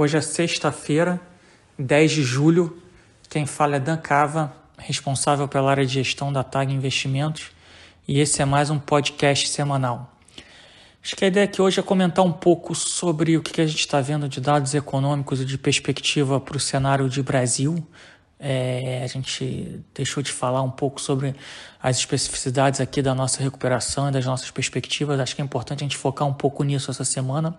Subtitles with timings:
[0.00, 1.20] Hoje é sexta-feira,
[1.76, 2.80] 10 de julho.
[3.28, 7.50] Quem fala é Dan Cava, responsável pela área de gestão da TAG Investimentos,
[8.06, 10.16] e esse é mais um podcast semanal.
[11.02, 13.80] Acho que a ideia aqui hoje é comentar um pouco sobre o que a gente
[13.80, 17.84] está vendo de dados econômicos e de perspectiva para o cenário de Brasil,
[18.40, 21.34] é, a gente deixou de falar um pouco sobre
[21.82, 25.18] as especificidades aqui da nossa recuperação e das nossas perspectivas.
[25.18, 27.56] Acho que é importante a gente focar um pouco nisso essa semana.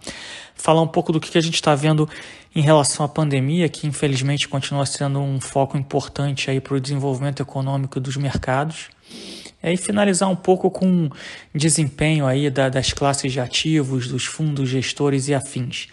[0.55, 2.09] Falar um pouco do que a gente está vendo
[2.55, 7.99] em relação à pandemia, que infelizmente continua sendo um foco importante para o desenvolvimento econômico
[7.99, 8.89] dos mercados.
[9.61, 11.09] E finalizar um pouco com
[11.53, 15.87] desempenho aí da, das classes de ativos, dos fundos gestores e afins.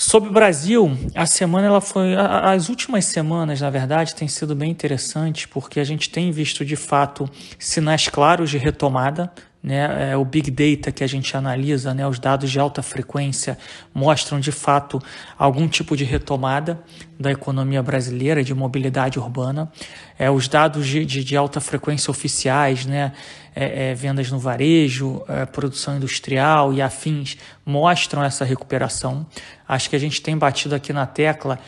[0.00, 2.14] Sobre o Brasil, a semana ela foi.
[2.16, 6.74] As últimas semanas, na verdade, têm sido bem interessantes, porque a gente tem visto de
[6.74, 9.30] fato sinais claros de retomada
[9.62, 13.58] né, é, o Big Data que a gente analisa, né, os dados de alta frequência,
[13.92, 15.02] mostram de fato
[15.38, 16.80] algum tipo de retomada
[17.18, 19.70] da economia brasileira, de mobilidade urbana.
[20.18, 23.12] É, os dados de, de, de alta frequência oficiais, né,
[23.54, 27.36] é, é, vendas no varejo, é, produção industrial e afins,
[27.66, 29.26] mostram essa recuperação.
[29.68, 31.58] Acho que a gente tem batido aqui na tecla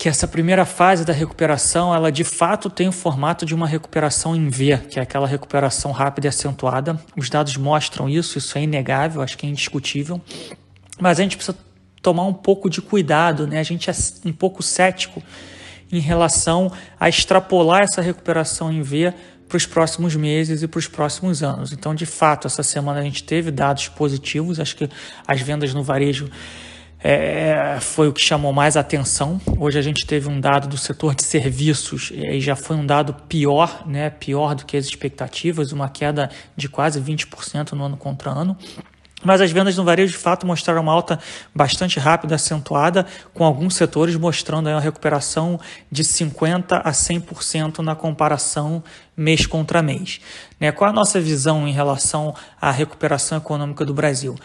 [0.00, 4.34] que essa primeira fase da recuperação, ela de fato tem o formato de uma recuperação
[4.34, 6.98] em V, que é aquela recuperação rápida e acentuada.
[7.14, 10.18] Os dados mostram isso, isso é inegável, acho que é indiscutível.
[10.98, 11.58] Mas a gente precisa
[12.00, 13.60] tomar um pouco de cuidado, né?
[13.60, 15.22] A gente é um pouco cético
[15.92, 19.12] em relação a extrapolar essa recuperação em V
[19.46, 21.74] para os próximos meses e para os próximos anos.
[21.74, 24.88] Então, de fato, essa semana a gente teve dados positivos, acho que
[25.28, 26.30] as vendas no varejo
[27.02, 29.40] é, foi o que chamou mais atenção.
[29.58, 33.14] Hoje a gente teve um dado do setor de serviços e já foi um dado
[33.28, 38.30] pior, né, pior do que as expectativas, uma queda de quase 20% no ano contra
[38.30, 38.56] ano.
[39.22, 41.18] Mas as vendas no varejo de fato mostraram uma alta
[41.54, 48.82] bastante rápida, acentuada, com alguns setores mostrando uma recuperação de 50% a 100% na comparação
[49.14, 50.20] mês contra mês.
[50.58, 50.72] Né?
[50.72, 54.36] Qual a nossa visão em relação à recuperação econômica do Brasil?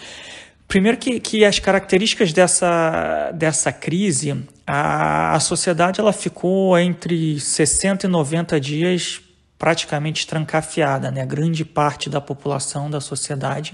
[0.67, 8.07] Primeiro que, que as características dessa, dessa crise, a, a sociedade ela ficou entre 60
[8.07, 9.21] e 90 dias
[9.57, 11.25] praticamente trancafiada, né?
[11.25, 13.73] grande parte da população da sociedade.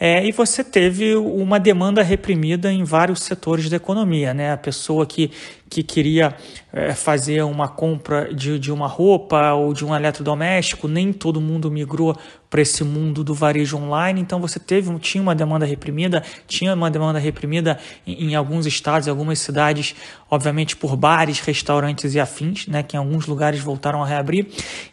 [0.00, 4.32] É, e você teve uma demanda reprimida em vários setores da economia.
[4.32, 4.52] Né?
[4.52, 5.30] A pessoa que,
[5.68, 6.34] que queria
[6.72, 11.70] é, fazer uma compra de, de uma roupa ou de um eletrodoméstico, nem todo mundo
[11.70, 12.16] migrou
[12.50, 14.20] para esse mundo do varejo online.
[14.20, 19.06] Então você teve, tinha uma demanda reprimida, tinha uma demanda reprimida em, em alguns estados,
[19.06, 19.94] em algumas cidades,
[20.30, 24.46] obviamente por bares, restaurantes e afins, né, que em alguns lugares voltaram a reabrir.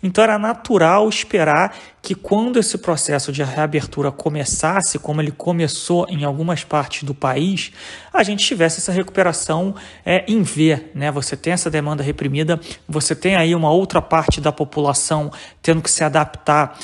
[0.04, 6.24] Então era natural esperar que quando esse processo de reabertura começasse, como ele começou em
[6.24, 7.72] algumas partes do país,
[8.14, 9.76] a gente tivesse essa recuperação
[10.06, 10.80] é, em V.
[10.94, 11.12] Né?
[11.12, 15.92] Você tem essa demanda reprimida, você tem aí uma outra parte da população tendo que
[15.92, 16.78] se adaptar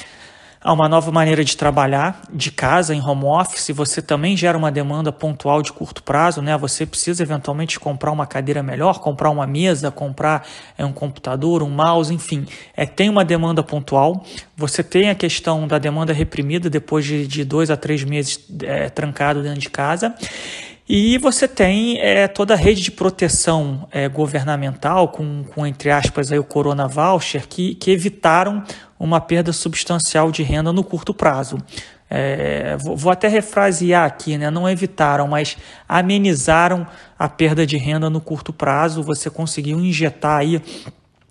[0.64, 4.72] a uma nova maneira de trabalhar de casa, em home office, você também gera uma
[4.72, 6.56] demanda pontual de curto prazo, né?
[6.56, 10.46] Você precisa eventualmente comprar uma cadeira melhor, comprar uma mesa, comprar
[10.78, 12.46] é, um computador, um mouse, enfim.
[12.78, 14.24] É, tem uma demanda pontual.
[14.56, 18.88] Você tem a questão da demanda reprimida depois de, de dois a três meses é,
[18.88, 20.14] trancado dentro de casa.
[20.88, 26.32] E você tem é, toda a rede de proteção é, governamental, com, com, entre aspas,
[26.32, 28.64] aí, o Corona Voucher, que, que evitaram
[29.00, 31.58] uma perda substancial de renda no curto prazo.
[32.10, 34.52] É, vou, vou, até refrasear aqui, né?
[34.52, 35.56] não evitaram, mas
[35.88, 36.86] amenizaram
[37.18, 39.02] a perda de renda no curto prazo.
[39.02, 40.62] Você conseguiu injetar aí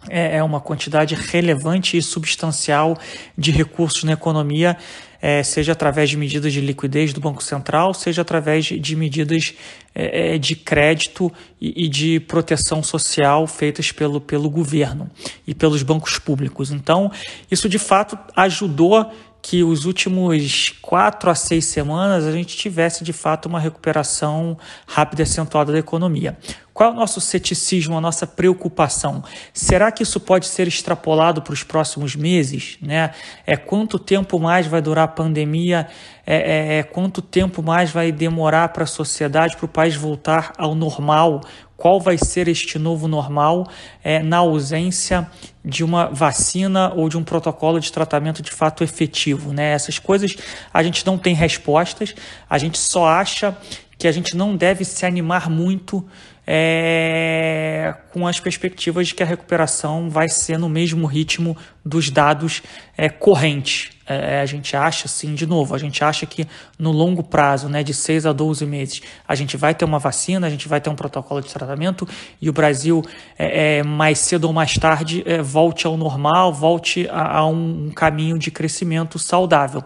[0.08, 2.96] é, é uma quantidade relevante e substancial
[3.36, 4.76] de recursos na economia
[5.20, 9.54] é, seja através de medidas de liquidez do Banco Central, seja através de medidas
[9.94, 15.10] é, é, de crédito e, e, de proteção social feitas pelo, pelo governo
[15.46, 16.70] e pelos bancos públicos.
[16.70, 17.10] Então,
[17.50, 19.12] isso de fato ajudou
[19.42, 24.56] que os últimos quatro a seis semanas a gente tivesse de fato uma recuperação
[24.86, 26.36] rápida e acentuada da economia.
[26.72, 29.22] Qual é o nosso ceticismo, a nossa preocupação?
[29.52, 32.78] Será que isso pode ser extrapolado para os próximos meses?
[32.80, 33.10] Né?
[33.46, 35.86] É quanto tempo mais vai durar a pandemia?
[36.26, 40.52] É, é, é quanto tempo mais vai demorar para a sociedade, para o país voltar
[40.56, 41.42] ao normal?
[41.80, 43.66] Qual vai ser este novo normal
[44.04, 45.26] é, na ausência
[45.64, 49.54] de uma vacina ou de um protocolo de tratamento de fato efetivo.
[49.54, 49.72] Né?
[49.72, 50.36] Essas coisas
[50.72, 52.14] a gente não tem respostas,
[52.48, 53.56] a gente só acha
[53.98, 56.06] que a gente não deve se animar muito
[56.46, 62.62] é, com as perspectivas de que a recuperação vai ser no mesmo ritmo dos dados
[62.96, 63.90] é, correntes.
[64.12, 66.44] É, a gente acha, assim, de novo, a gente acha que
[66.76, 70.48] no longo prazo, né, de 6 a 12 meses, a gente vai ter uma vacina,
[70.48, 72.08] a gente vai ter um protocolo de tratamento
[72.42, 73.04] e o Brasil,
[73.38, 77.92] é, é mais cedo ou mais tarde, é, volte ao normal, volte a, a um
[77.94, 79.84] caminho de crescimento saudável.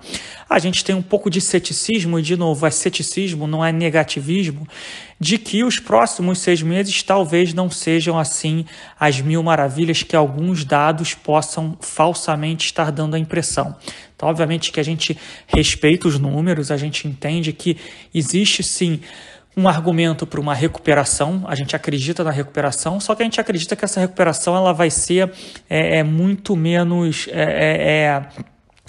[0.48, 4.66] A gente tem um pouco de ceticismo, e de novo, é ceticismo, não é negativismo,
[5.20, 8.64] de que os próximos seis meses talvez não sejam assim
[8.98, 13.76] as mil maravilhas que alguns dados possam falsamente estar dando a impressão.
[14.16, 15.16] Então, obviamente que a gente
[15.46, 17.76] respeita os números, a gente entende que
[18.14, 19.00] existe sim
[19.56, 23.76] um argumento para uma recuperação, a gente acredita na recuperação, só que a gente acredita
[23.76, 25.30] que essa recuperação ela vai ser
[25.70, 28.22] é, é muito menos é,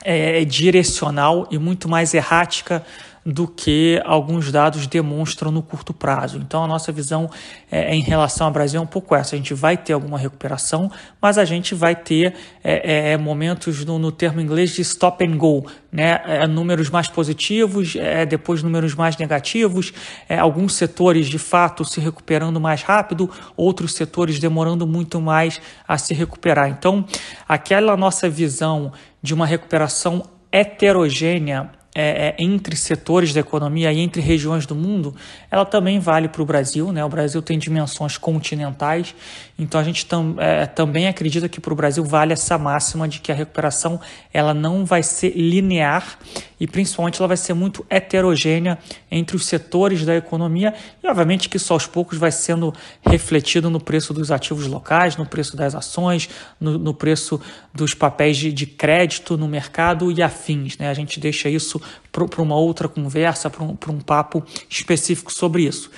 [0.03, 2.83] é, é, é direcional e muito mais errática
[3.25, 6.37] do que alguns dados demonstram no curto prazo.
[6.37, 7.27] Então, a nossa visão
[7.71, 10.91] é, em relação ao Brasil é um pouco essa: a gente vai ter alguma recuperação,
[11.19, 15.37] mas a gente vai ter é, é, momentos no, no, termo inglês de stop and
[15.37, 16.21] go, né?
[16.25, 19.91] É, números mais positivos, é, depois números mais negativos,
[20.29, 23.27] é, alguns setores de fato se recuperando mais rápido,
[23.57, 26.69] outros setores demorando muito mais a se recuperar.
[26.69, 27.03] Então,
[27.47, 34.21] aquela nossa visão de uma recuperação heterogênea é, é, entre setores da economia e entre
[34.21, 35.15] regiões do mundo,
[35.49, 36.91] ela também vale para o Brasil.
[36.91, 37.03] Né?
[37.05, 39.15] O Brasil tem dimensões continentais,
[39.57, 43.21] então a gente tam, é, também acredita que para o Brasil vale essa máxima de
[43.21, 44.01] que a recuperação
[44.33, 46.19] ela não vai ser linear
[46.59, 48.77] e principalmente ela vai ser muito heterogênea
[49.11, 50.73] entre os setores da economia
[51.03, 52.73] e obviamente que isso aos poucos vai sendo
[53.05, 56.29] refletido no preço dos ativos locais, no preço das ações,
[56.59, 57.39] no, no preço
[57.73, 60.77] dos papéis de, de, crédito no mercado e afins.
[60.77, 60.89] Né?
[60.89, 61.81] A gente deixa isso
[62.11, 65.89] para uma outra conversa, para um, um papo específico sobre isso.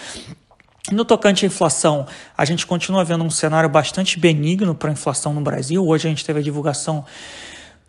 [0.91, 2.07] No tocante à inflação,
[2.37, 5.85] a gente continua vendo um cenário bastante benigno para a inflação no Brasil.
[5.85, 7.05] Hoje a gente teve a divulgação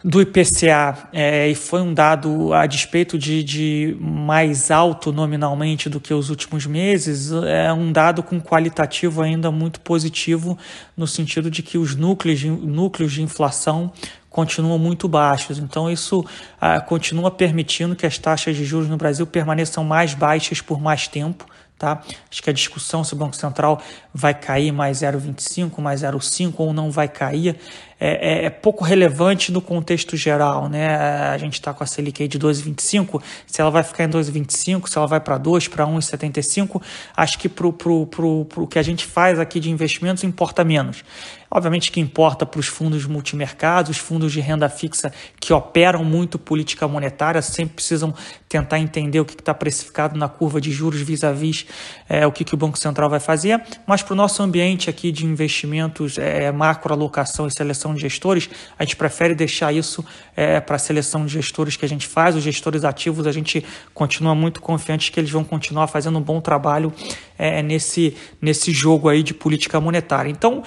[0.03, 5.99] do IPCA é, e foi um dado a despeito de, de, mais alto nominalmente do
[5.99, 10.57] que os últimos meses, é um dado com qualitativo ainda muito positivo
[10.97, 13.93] no sentido de que os núcleos de, núcleos de inflação
[14.31, 15.59] continuam muito baixos.
[15.59, 16.25] Então isso
[16.61, 21.09] ah, continua permitindo que as taxas de juros no Brasil permaneçam mais baixas por mais
[21.09, 21.45] tempo.
[21.77, 22.03] Tá?
[22.29, 23.81] Acho que a discussão se o Banco Central
[24.13, 27.57] vai cair mais 0,25, mais 0,5 ou não vai cair
[28.01, 30.69] é, é, é, pouco relevante no contexto geral.
[30.69, 30.95] Né?
[30.97, 34.89] A gente está com a Selic aí de 2,25, se ela vai ficar em 2,25,
[34.89, 36.81] se ela vai para 2, para 1,75,
[37.17, 41.05] acho que para o que a gente faz aqui de investimentos importa menos.
[41.51, 45.11] Obviamente que importa para os fundos multimercados, os fundos de renda fixa
[45.41, 48.15] que operam muito política monetária, sempre precisam
[48.49, 51.67] tentar entender o que está precificado na curva de juros vis-à-vis
[52.09, 55.11] é, o que, que o Banco Central vai fazer, mas para o nosso ambiente aqui
[55.11, 58.49] de investimentos, é, macro alocação e seleção de gestores,
[58.79, 60.05] a gente prefere deixar isso
[60.37, 63.65] é, para a seleção de gestores que a gente faz, os gestores ativos, a gente
[63.95, 66.93] continua muito confiante que eles vão continuar fazendo um bom trabalho
[67.39, 70.31] é, nesse, nesse jogo aí de política monetária.
[70.31, 70.63] Então,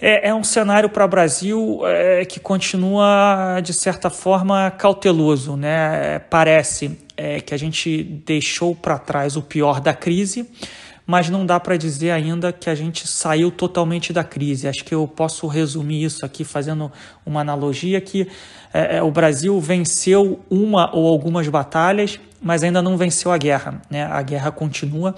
[0.00, 5.56] é, é um cenário para o Brasil é, que continua, de certa forma, cauteloso.
[5.56, 6.20] Né?
[6.30, 10.48] Parece é, que a gente deixou para trás o pior da crise,
[11.08, 14.68] mas não dá para dizer ainda que a gente saiu totalmente da crise.
[14.68, 16.92] Acho que eu posso resumir isso aqui fazendo
[17.24, 18.28] uma analogia que
[18.74, 23.80] é, é o Brasil venceu uma ou algumas batalhas, mas ainda não venceu a guerra.
[23.88, 24.04] Né?
[24.04, 25.14] A guerra continua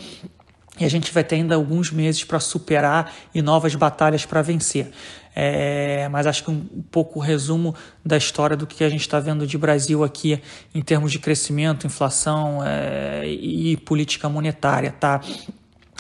[0.79, 4.93] e a gente vai ter ainda alguns meses para superar e novas batalhas para vencer.
[5.35, 9.19] É, mas acho que um, pouco o resumo da história do que a gente está
[9.19, 10.41] vendo de Brasil aqui
[10.73, 14.93] em termos de crescimento, inflação é, e política monetária.
[14.93, 15.21] Tá?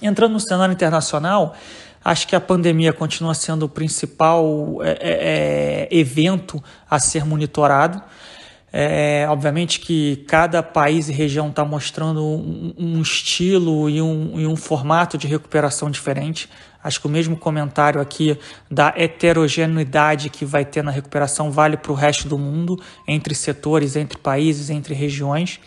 [0.02, 1.54] Entrando no cenário internacional,
[2.04, 8.02] acho que a pandemia continua sendo o principal é, é, é evento a ser monitorado.
[8.72, 14.46] É, obviamente que cada país e região está mostrando um, um estilo e um, e
[14.46, 16.48] um, formato de recuperação diferente.
[16.82, 18.38] Acho que o mesmo comentário aqui
[18.70, 23.96] da heterogeneidade que vai ter na recuperação vale para o resto do mundo, entre setores,
[23.96, 25.58] entre países, entre regiões.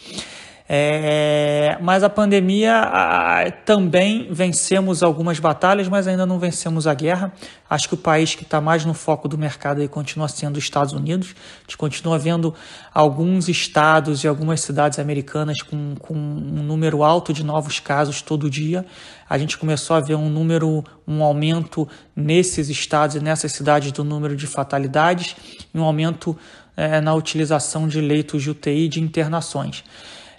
[0.76, 7.32] É, mas a pandemia a, também vencemos algumas batalhas, mas ainda não vencemos a guerra.
[7.70, 10.64] Acho que o país que está mais no foco do mercado aí continua sendo os
[10.64, 11.36] Estados Unidos.
[11.60, 12.56] A gente continua vendo
[12.92, 18.50] alguns estados e algumas cidades americanas com, com um número alto de novos casos todo
[18.50, 18.84] dia.
[19.30, 24.04] A gente começou a ver um número, um aumento nesses estados e nessas cidades do
[24.04, 25.36] número de fatalidades
[25.72, 26.36] e um aumento
[26.76, 29.84] é, na utilização de leitos de UTI de internações.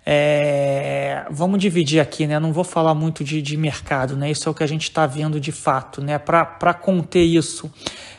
[0.07, 2.39] É, vamos dividir aqui, né?
[2.39, 4.31] Não vou falar muito de, de mercado, né?
[4.31, 6.19] Isso é o que a gente está vendo de fato, né?
[6.19, 7.73] Para conter isso,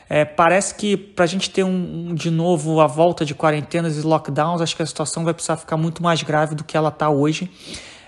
[0.10, 3.98] é, parece que para a gente ter um, um, de novo a volta de quarentenas
[3.98, 6.90] e lockdowns, acho que a situação vai precisar ficar muito mais grave do que ela
[6.90, 7.52] está hoje.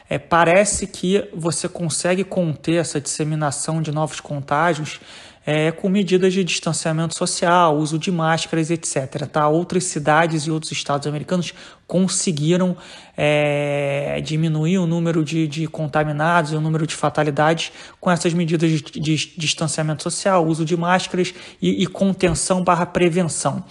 [0.10, 5.00] É, parece que você consegue conter essa disseminação de novos contágios
[5.48, 9.26] é, com medidas de distanciamento social, uso de máscaras, etc.
[9.32, 9.48] Tá?
[9.48, 11.54] Outras cidades e outros estados americanos
[11.88, 12.76] conseguiram
[13.16, 17.72] é, diminuir o número de, de, contaminados e o número de fatalidades
[18.02, 22.86] com essas medidas de, de, de distanciamento social, uso de máscaras e, e contenção barra
[22.86, 23.64] prevenção.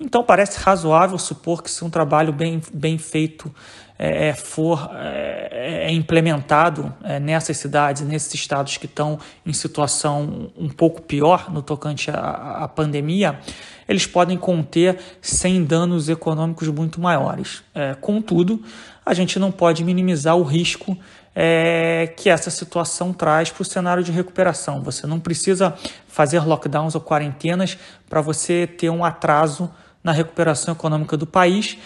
[0.00, 3.54] Então parece razoável supor que se um trabalho bem, bem feito
[3.98, 10.50] é, é for é, é implementado é, nessas cidades, nesses estados que estão em situação
[10.56, 13.40] um pouco pior no tocante à, à pandemia,
[13.88, 17.62] eles podem conter sem danos econômicos muito maiores.
[17.74, 18.62] É, contudo,
[19.04, 20.96] a gente não pode minimizar o risco
[21.34, 24.82] é, que essa situação traz para o cenário de recuperação.
[24.82, 25.74] Você não precisa
[26.06, 27.78] fazer lockdowns ou quarentenas
[28.08, 29.70] para você ter um atraso
[30.04, 31.78] na recuperação econômica do país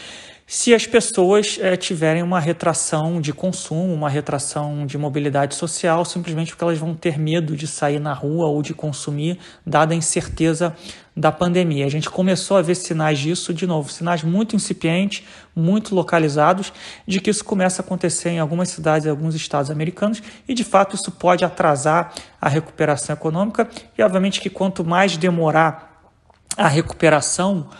[0.54, 6.50] se as pessoas é, tiverem uma retração de consumo, uma retração de mobilidade social, simplesmente
[6.50, 10.76] porque elas vão ter medo de sair na rua ou de consumir, dada a incerteza
[11.16, 11.86] da pandemia.
[11.86, 16.70] A gente começou a ver sinais disso, de novo, sinais muito incipientes, muito localizados,
[17.08, 20.64] de que isso começa a acontecer em algumas cidades, em alguns estados americanos, e de
[20.64, 23.66] fato isso pode atrasar a recuperação econômica,
[23.96, 26.02] e obviamente que quanto mais demorar
[26.58, 27.70] a recuperação,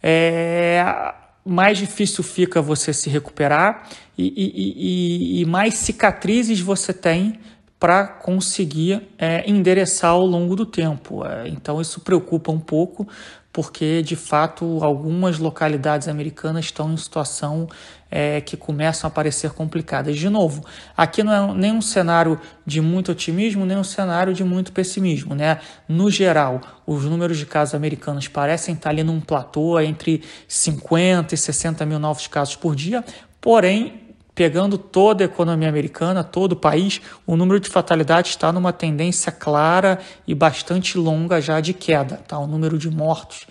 [0.00, 1.14] é,
[1.44, 7.40] mais difícil fica você se recuperar e, e, e, e mais cicatrizes você tem
[7.78, 11.26] para conseguir é, endereçar ao longo do tempo.
[11.26, 13.08] É, então isso preocupa um pouco,
[13.52, 17.68] porque de fato algumas localidades americanas estão em situação
[18.10, 20.16] é, que começam a parecer complicadas.
[20.16, 20.64] De novo,
[20.96, 25.34] aqui não é nem um cenário de muito otimismo, nem um cenário de muito pessimismo.
[25.34, 25.58] Né?
[25.88, 31.38] No geral, os números de casos americanos parecem estar ali num platô entre 50 e
[31.38, 33.04] 60 mil novos casos por dia,
[33.40, 34.01] porém
[34.34, 39.30] pegando toda a economia americana, todo o país, o número de fatalidades está numa tendência
[39.30, 42.38] clara e bastante longa já de queda, tá?
[42.38, 43.46] O número de mortos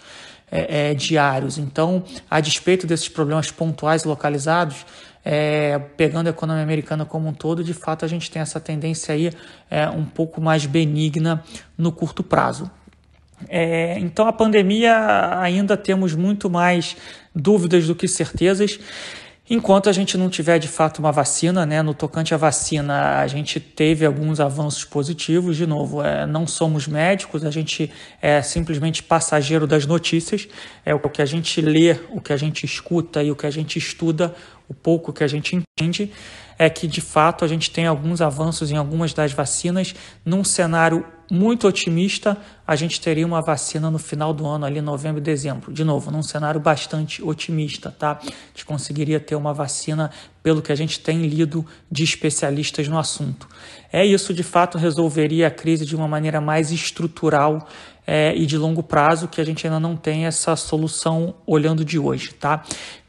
[0.51, 1.57] é, é, diários.
[1.57, 4.85] Então, a despeito desses problemas pontuais localizados,
[5.23, 9.13] é, pegando a economia americana como um todo, de fato a gente tem essa tendência
[9.13, 9.31] aí
[9.69, 11.43] é, um pouco mais benigna
[11.77, 12.69] no curto prazo.
[13.47, 16.95] É, então a pandemia ainda temos muito mais
[17.33, 18.79] dúvidas do que certezas.
[19.53, 23.27] Enquanto a gente não tiver de fato uma vacina, né, no tocante à vacina, a
[23.27, 25.58] gente teve alguns avanços positivos.
[25.58, 27.91] De novo, é, não somos médicos, a gente
[28.22, 30.48] é simplesmente passageiro das notícias.
[30.86, 33.51] É o que a gente lê, o que a gente escuta e o que a
[33.51, 34.34] gente estuda,
[34.70, 36.13] o pouco que a gente entende,
[36.58, 39.93] é que de fato a gente tem alguns avanços em algumas das vacinas
[40.24, 45.19] num cenário muito otimista, a gente teria uma vacina no final do ano, ali novembro
[45.19, 45.71] e dezembro.
[45.71, 48.19] De novo, num cenário bastante otimista, tá?
[48.21, 50.11] A gente conseguiria ter uma vacina,
[50.43, 53.47] pelo que a gente tem lido de especialistas no assunto.
[53.93, 57.65] É isso, de fato, resolveria a crise de uma maneira mais estrutural
[58.05, 61.97] é, e de longo prazo, que a gente ainda não tem essa solução olhando de
[61.97, 62.61] hoje, tá?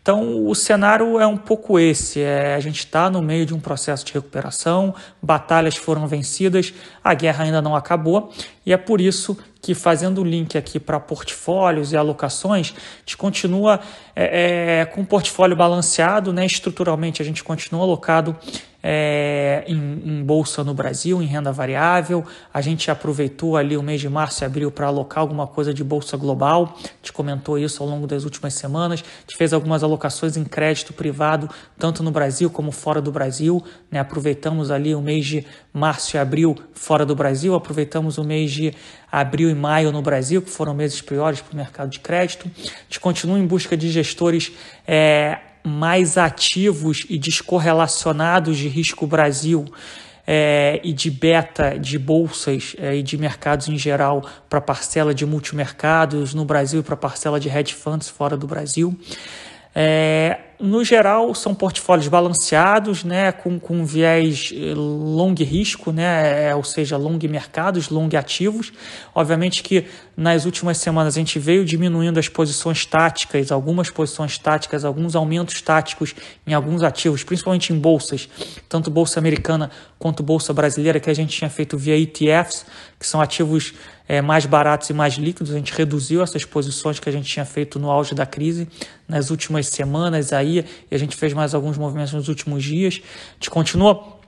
[0.03, 3.61] Então, o cenário é um pouco esse: é, a gente está no meio de um
[3.61, 4.93] processo de recuperação,
[5.23, 8.33] batalhas foram vencidas, a guerra ainda não acabou,
[8.65, 13.17] e é por isso que, fazendo o link aqui para portfólios e alocações, a gente
[13.17, 13.81] continua
[14.15, 16.45] é, é, com um portfólio balanceado, né?
[16.45, 18.37] estruturalmente a gente continua alocado
[18.83, 22.25] é, em, em, bolsa no Brasil, em renda variável.
[22.53, 25.85] A gente aproveitou ali o mês de março e abril para alocar alguma coisa de
[25.85, 26.75] bolsa global.
[26.83, 29.01] A gente comentou isso ao longo das últimas semanas.
[29.01, 33.63] A gente fez algumas alocações em crédito privado, tanto no Brasil como fora do Brasil.
[33.91, 34.01] Né?
[34.01, 38.75] Aproveitamos ali o mês de março e abril fora do Brasil, aproveitamos o mês de
[39.11, 42.51] abril e maio no Brasil, que foram meses piores para o mercado de crédito.
[42.57, 44.53] A gente continua em busca de gestores.
[44.87, 49.65] É, mais ativos e descorrelacionados de risco Brasil
[50.27, 55.27] é, e de beta de bolsas é, e de mercados em geral para parcela de
[55.27, 58.97] multimercados no Brasil e para parcela de hedge funds fora do Brasil.
[59.75, 66.55] É, no geral, são portfólios balanceados, né, com, com viés eh, long risco, né, é,
[66.55, 68.73] ou seja, long mercados, long ativos.
[69.13, 69.87] Obviamente que
[70.17, 75.61] nas últimas semanas a gente veio diminuindo as posições táticas, algumas posições táticas, alguns aumentos
[75.61, 76.15] táticos
[76.47, 78.29] em alguns ativos, principalmente em bolsas,
[78.69, 82.65] tanto bolsa americana quanto bolsa brasileira, que a gente tinha feito via ETFs,
[83.01, 83.75] que são ativos
[84.13, 85.55] é, mais baratos e mais líquidos.
[85.55, 88.69] A gente reduziu essas posições que a gente tinha feito no auge da crise
[89.09, 93.01] nas últimas semanas aí, e a gente fez mais alguns movimentos nos últimos dias.
[93.03, 94.21] A gente continua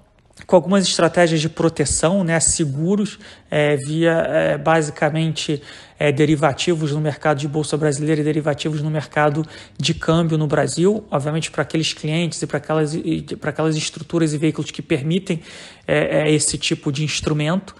[0.46, 3.18] com algumas estratégias de proteção, né, seguros,
[3.50, 5.62] é, via é, basicamente
[5.98, 9.46] é, derivativos no mercado de bolsa brasileira e derivativos no mercado
[9.78, 12.96] de câmbio no Brasil, obviamente para aqueles clientes e para aquelas,
[13.42, 15.40] aquelas estruturas e veículos que permitem
[15.86, 17.74] é, é, esse tipo de instrumento.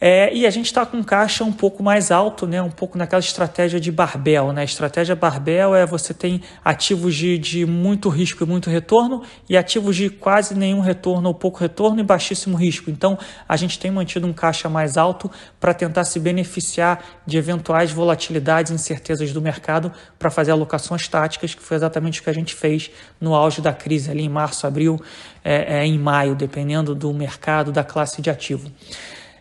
[0.00, 2.62] É, e a gente está com caixa um pouco mais alto, né?
[2.62, 4.52] um pouco naquela estratégia de barbel.
[4.52, 4.60] Né?
[4.62, 9.56] A estratégia barbel é você tem ativos de, de muito risco e muito retorno e
[9.56, 12.90] ativos de quase nenhum retorno ou pouco retorno e baixíssimo risco.
[12.90, 17.90] Então a gente tem mantido um caixa mais alto para tentar se beneficiar de eventuais
[17.90, 22.34] volatilidades e incertezas do mercado para fazer alocações táticas, que foi exatamente o que a
[22.34, 22.90] gente fez
[23.20, 25.00] no auge da crise ali em março, abril,
[25.44, 28.70] é, é, em maio, dependendo do mercado, da classe de ativo.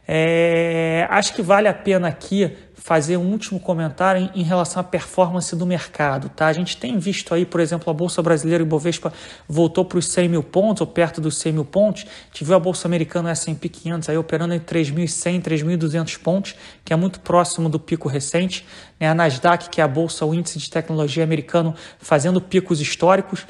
[0.08, 2.56] É, acho que vale a pena aqui
[2.88, 6.30] fazer um último comentário em, em, relação à performance do mercado.
[6.30, 6.48] Tá?
[6.48, 9.12] A gente tem visto aí, por exemplo, a Bolsa Brasileira e Bovespa
[9.46, 12.06] voltou para os 100 mil pontos, ou perto dos 100 mil pontos.
[12.40, 17.20] Viu a Bolsa Americana S&P 500 aí operando em 3.100, 3.200 pontos, que é muito
[17.20, 18.66] próximo do pico recente.
[18.98, 19.10] Né?
[19.10, 23.46] A Nasdaq, que é a Bolsa, o índice de tecnologia americano, fazendo picos históricos.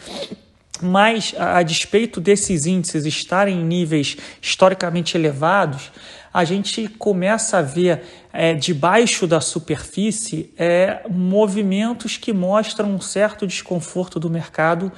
[0.82, 5.92] Mas, a, a despeito desses índices estarem em níveis historicamente elevados,
[6.38, 13.48] a gente começa a ver é, debaixo da superfície é, movimentos que mostram um certo
[13.48, 14.92] desconforto do mercado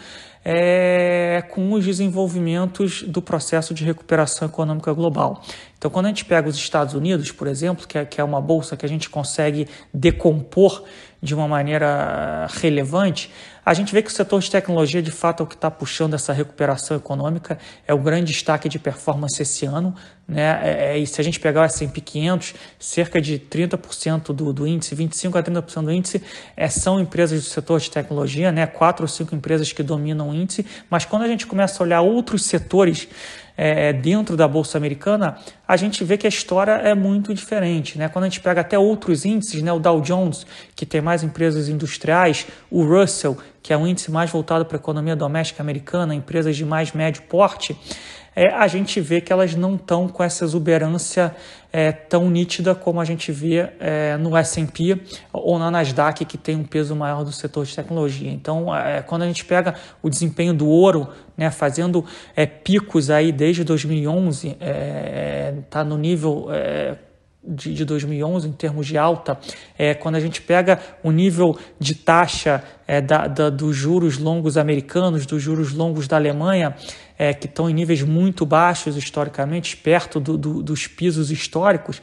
[0.44, 5.42] é, com os desenvolvimentos do processo de recuperação econômica global.
[5.80, 8.42] Então, quando a gente pega os Estados Unidos, por exemplo, que é, que é uma
[8.42, 10.84] bolsa que a gente consegue decompor
[11.24, 13.32] de uma maneira relevante,
[13.66, 16.16] a gente vê que o setor de tecnologia, de fato, é o que está puxando
[16.16, 17.58] essa recuperação econômica,
[17.88, 19.96] é o grande destaque de performance esse ano.
[20.28, 20.60] Né?
[20.64, 24.68] É, é, e se a gente pegar o S&P 500, cerca de 30% do, do
[24.68, 26.22] índice, 25% a 30% do índice
[26.58, 28.66] é, são empresas do setor de tecnologia, né?
[28.66, 32.02] quatro ou cinco empresas que dominam o índice, mas quando a gente começa a olhar
[32.02, 33.08] outros setores
[33.62, 35.38] é, dentro da Bolsa Americana,
[35.68, 37.98] a gente vê que a história é muito diferente.
[37.98, 38.08] Né?
[38.08, 39.74] Quando a gente pega até outros índices, né?
[39.74, 44.30] o Dow Jones, que tem mais empresas industriais, o Russell, que é um índice mais
[44.30, 47.78] voltado para a economia doméstica americana, empresas de mais médio porte,
[48.36, 51.36] é, a gente vê que elas não estão com essa exuberância
[51.74, 54.98] é, tão nítida como a gente vê é, no S&P
[55.34, 58.32] ou na Nasdaq, que tem um peso maior do setor de tecnologia.
[58.32, 63.32] Então, é, quando a gente pega o desempenho do ouro, né, fazendo é, picos aí
[63.32, 64.58] desde 2011,
[65.66, 66.48] está é, no nível
[67.50, 69.40] de, de 2011 em termos de alta,
[69.78, 74.58] é, quando a gente pega o nível de taxa é, da, da, dos juros longos
[74.58, 76.76] americanos, dos juros longos da Alemanha,
[77.18, 82.02] é, que estão em níveis muito baixos historicamente, perto do, do, dos pisos históricos,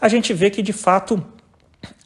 [0.00, 1.22] a gente vê que de fato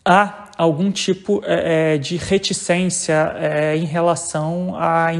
[0.04, 5.12] há algum tipo é, é de reticência é, em relação a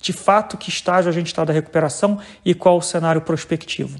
[0.00, 3.98] de fato que estágio a gente está da recuperação e qual o cenário prospectivo.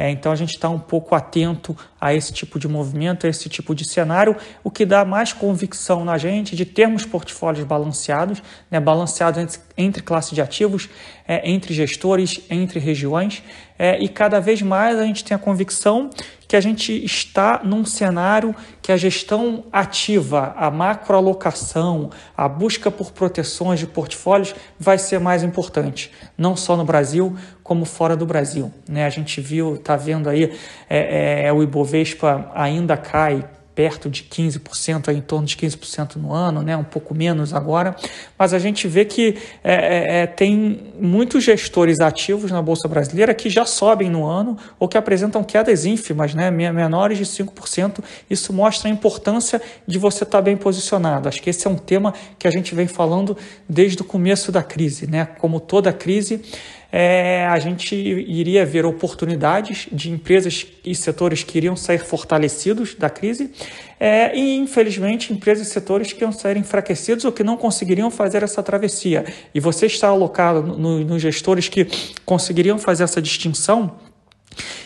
[0.00, 3.50] É, então a gente está um pouco atento a esse tipo de movimento, a esse
[3.50, 4.34] tipo de cenário,
[4.64, 10.02] o que dá mais convicção na gente de termos portfólios balanceados, né, balanceados entre, entre
[10.02, 10.88] classes de ativos,
[11.28, 13.42] é, entre gestores, entre regiões,
[13.82, 16.10] é, e cada vez mais a gente tem a convicção
[16.46, 23.10] que a gente está num cenário que a gestão ativa, a macroalocação, a busca por
[23.10, 28.70] proteções de portfólios vai ser mais importante, não só no Brasil, como fora do Brasil.
[28.86, 29.06] Né?
[29.06, 30.52] A gente viu, está vendo aí,
[30.86, 33.48] é, é, o Ibovespa ainda cai
[33.80, 36.76] perto de 15%, em torno de 15% no ano, né?
[36.76, 37.96] um pouco menos agora,
[38.38, 43.32] mas a gente vê que é, é, é, tem muitos gestores ativos na Bolsa Brasileira
[43.32, 46.50] que já sobem no ano ou que apresentam quedas ínfimas, né?
[46.50, 48.04] menores de 5%.
[48.28, 51.26] Isso mostra a importância de você estar bem posicionado.
[51.26, 53.34] Acho que esse é um tema que a gente vem falando
[53.66, 55.06] desde o começo da crise.
[55.06, 55.24] Né?
[55.38, 56.42] Como toda crise,
[56.92, 63.08] é, a gente iria ver oportunidades de empresas e setores que iriam sair fortalecidos da
[63.08, 63.50] crise
[63.98, 68.42] é, e, infelizmente, empresas e setores que iam sair enfraquecidos ou que não conseguiriam fazer
[68.42, 69.24] essa travessia.
[69.54, 71.86] E você está alocado nos no gestores que
[72.24, 73.96] conseguiriam fazer essa distinção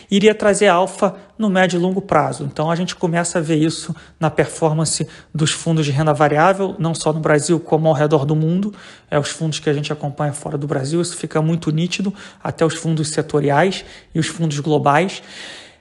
[0.09, 2.43] iria trazer alfa no médio e longo prazo.
[2.43, 6.93] Então a gente começa a ver isso na performance dos fundos de renda variável, não
[6.93, 8.73] só no Brasil, como ao redor do mundo.
[9.09, 12.13] É os fundos que a gente acompanha fora do Brasil, isso fica muito nítido,
[12.43, 15.21] até os fundos setoriais e os fundos globais.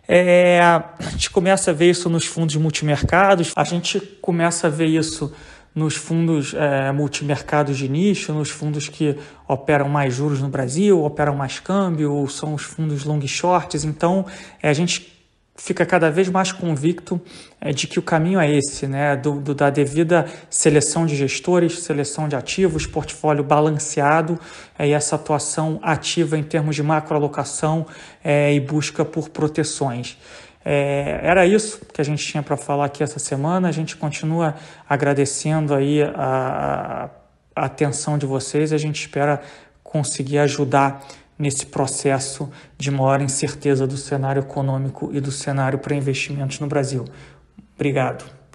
[0.06, 4.86] É, a gente começa a ver isso nos fundos multimercados, a gente começa a ver
[4.86, 5.32] isso
[5.74, 9.16] nos fundos é, multimercados de nicho, nos fundos que
[9.48, 13.84] operam mais juros no Brasil, operam mais câmbio, são os fundos long shorts.
[13.84, 14.24] Então,
[14.62, 15.14] é, a gente
[15.56, 17.20] fica cada vez mais convicto
[17.60, 19.16] é, de que o caminho é esse, né?
[19.16, 24.38] Do, do, da devida seleção de gestores, seleção de ativos, portfólio balanceado
[24.78, 27.86] é, e essa atuação ativa em termos de macroalocação
[28.22, 30.18] é, e busca por proteções.
[30.64, 33.68] É, era isso que a gente tinha para falar aqui essa semana.
[33.68, 34.54] A gente continua
[34.88, 37.10] agradecendo aí a,
[37.54, 38.72] a atenção de vocês.
[38.72, 39.42] A gente espera
[39.82, 41.04] conseguir ajudar
[41.38, 47.04] nesse processo de maior incerteza do cenário econômico e do cenário para investimentos no Brasil.
[47.74, 48.34] Obrigado.